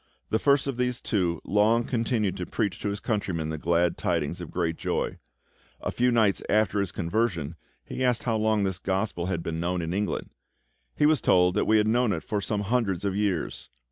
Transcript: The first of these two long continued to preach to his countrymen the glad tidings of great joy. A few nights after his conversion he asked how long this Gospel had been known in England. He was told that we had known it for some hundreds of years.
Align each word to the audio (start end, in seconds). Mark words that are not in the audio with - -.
The 0.31 0.39
first 0.39 0.65
of 0.65 0.77
these 0.77 0.99
two 0.99 1.41
long 1.45 1.83
continued 1.83 2.35
to 2.37 2.47
preach 2.47 2.79
to 2.79 2.89
his 2.89 2.99
countrymen 2.99 3.49
the 3.49 3.59
glad 3.59 3.99
tidings 3.99 4.41
of 4.41 4.49
great 4.49 4.75
joy. 4.75 5.19
A 5.79 5.91
few 5.91 6.11
nights 6.11 6.41
after 6.49 6.79
his 6.79 6.91
conversion 6.91 7.53
he 7.85 8.03
asked 8.03 8.23
how 8.23 8.37
long 8.37 8.63
this 8.63 8.79
Gospel 8.79 9.27
had 9.27 9.43
been 9.43 9.59
known 9.59 9.79
in 9.79 9.93
England. 9.93 10.31
He 10.95 11.05
was 11.05 11.21
told 11.21 11.53
that 11.53 11.65
we 11.67 11.77
had 11.77 11.87
known 11.87 12.13
it 12.13 12.23
for 12.23 12.41
some 12.41 12.61
hundreds 12.61 13.05
of 13.05 13.15
years. 13.15 13.69